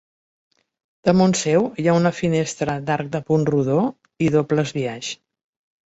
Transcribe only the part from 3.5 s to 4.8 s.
rodó i doble